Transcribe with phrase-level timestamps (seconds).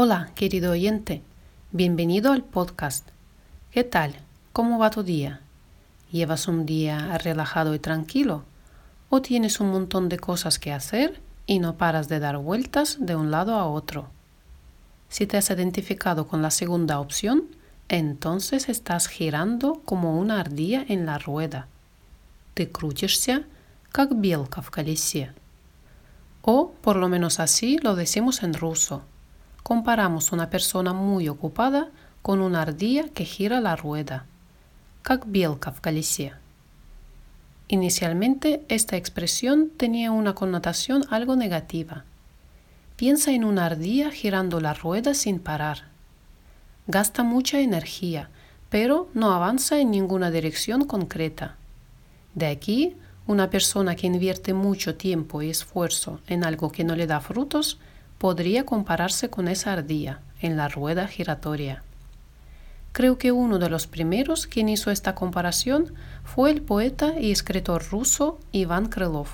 [0.00, 1.22] Hola, querido oyente.
[1.72, 3.08] Bienvenido al podcast.
[3.72, 4.14] ¿Qué tal?
[4.52, 5.40] ¿Cómo va tu día?
[6.12, 8.44] ¿Llevas un día relajado y tranquilo?
[9.08, 13.16] ¿O tienes un montón de cosas que hacer y no paras de dar vueltas de
[13.16, 14.10] un lado a otro?
[15.08, 17.46] Si te has identificado con la segunda opción,
[17.88, 21.66] entonces estás girando como una ardilla en la rueda.
[22.54, 23.46] Ты крутишься,
[23.90, 25.32] как белка в колесе.
[26.42, 29.02] O por lo menos así lo decimos en ruso
[29.62, 31.88] comparamos una persona muy ocupada
[32.22, 34.24] con una ardilla que gira la rueda,
[35.02, 36.32] как белка в колесе.
[37.68, 42.04] Inicialmente esta expresión tenía una connotación algo negativa.
[42.96, 45.84] Piensa en una ardilla girando la rueda sin parar.
[46.86, 48.30] Gasta mucha energía,
[48.70, 51.56] pero no avanza en ninguna dirección concreta.
[52.34, 52.96] De aquí,
[53.26, 57.78] una persona que invierte mucho tiempo y esfuerzo en algo que no le da frutos
[58.23, 61.83] podría compararse con esa ardilla en la rueda giratoria.
[62.93, 65.93] Creo que uno de los primeros quien hizo esta comparación
[66.23, 69.27] fue el poeta y escritor ruso Iván Krylov.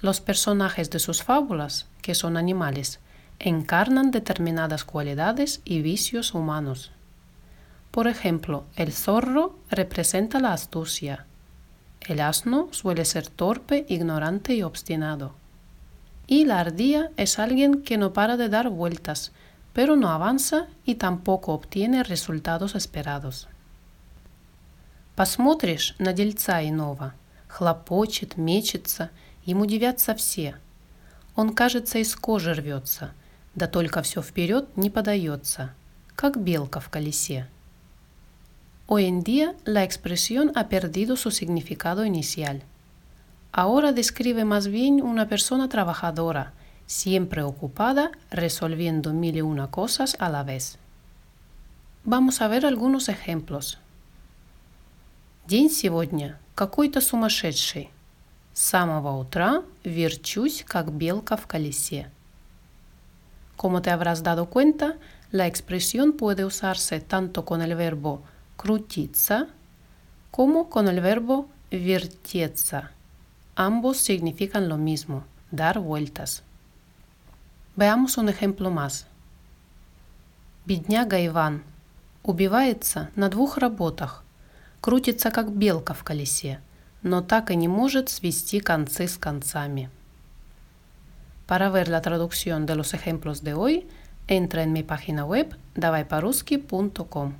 [0.00, 3.00] Los personajes de sus fábulas, que son animales,
[3.40, 6.92] encarnan determinadas cualidades y vicios humanos.
[7.90, 11.26] Por ejemplo, el zorro representa la astucia.
[12.00, 15.41] El asno suele ser torpe, ignorante y obstinado.
[16.32, 19.32] Y la ardilla es alguien que no para de dar vueltas,
[19.74, 23.48] pero no avanza и tampoco обтиene resultados esperados.
[25.14, 27.12] Посмотришь на дельца иного,
[27.48, 29.10] хлопочет, мечется,
[29.44, 30.54] ему дивятся все.
[31.36, 33.12] Он, кажется, из кожи рвется,
[33.54, 35.74] да только все вперед не подается,
[36.16, 37.46] как белка в колесе.
[38.88, 42.62] Hoy en día la expresión ha perdido su significado inicial–
[43.51, 46.53] Ahora describe más bien una persona trabajadora,
[46.85, 50.77] siempre ocupada, resolviendo mil y una cosas a la vez.
[52.03, 53.79] Vamos a ver algunos ejemplos.
[55.47, 57.89] День сегодня какой-то сумасшедший.
[58.53, 62.09] С самого утра верчусь, как белка в колесе.
[63.55, 64.97] Como te habrás dado cuenta,
[65.31, 68.21] la expresión puede usarse tanto con el verbo
[68.55, 69.47] крутиться
[70.31, 72.91] como con el verbo вертеться.
[73.55, 76.43] Ambos significan lo mismo, dar vueltas.
[77.75, 79.07] Veamos un ejemplo más.
[80.65, 81.63] Бедняга Иван
[82.23, 84.23] убивается на двух работах,
[84.81, 86.59] крутится как белка в колесе,
[87.03, 89.89] но так и не может свести концы с концами.
[91.47, 93.87] Para ver la traducción de los ejemplos de hoy,
[94.27, 97.33] entra en mi página web davaiparuski.com.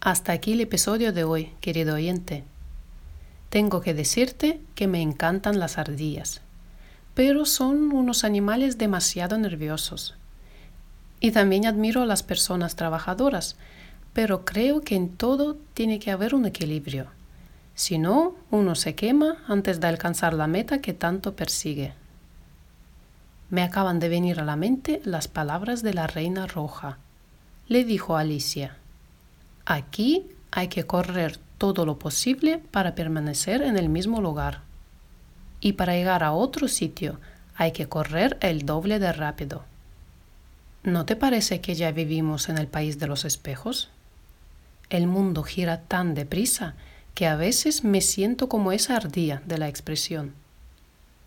[0.00, 2.44] Hasta aquí el episodio de hoy, querido oyente.
[3.49, 6.41] Tengo que decirte que me encantan las ardillas,
[7.15, 10.15] pero son unos animales demasiado nerviosos.
[11.19, 13.55] Y también admiro a las personas trabajadoras,
[14.13, 17.07] pero creo que en todo tiene que haber un equilibrio.
[17.73, 21.93] Si no, uno se quema antes de alcanzar la meta que tanto persigue.
[23.49, 26.99] Me acaban de venir a la mente las palabras de la reina roja.
[27.67, 28.77] Le dijo Alicia,
[29.65, 34.61] aquí hay que correr todo lo posible para permanecer en el mismo lugar.
[35.59, 37.19] Y para llegar a otro sitio
[37.55, 39.65] hay que correr el doble de rápido.
[40.83, 43.89] ¿No te parece que ya vivimos en el país de los espejos?
[44.89, 46.73] El mundo gira tan deprisa
[47.13, 50.33] que a veces me siento como esa ardilla de la expresión.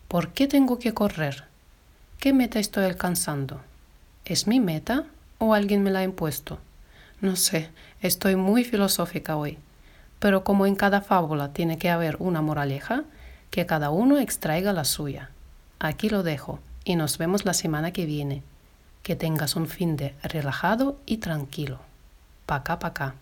[0.07, 1.43] ¿Por qué tengo que correr?
[2.19, 3.61] ¿Qué meta estoy alcanzando?
[4.25, 5.05] ¿Es mi meta
[5.37, 6.57] o alguien me la ha impuesto?
[7.21, 7.69] No sé,
[8.01, 9.59] estoy muy filosófica hoy
[10.23, 13.03] pero como en cada fábula tiene que haber una moraleja,
[13.49, 15.31] que cada uno extraiga la suya.
[15.79, 18.41] Aquí lo dejo y nos vemos la semana que viene.
[19.01, 21.79] Que tengas un fin de relajado y tranquilo.
[22.45, 23.15] Pa' acá, pa' acá.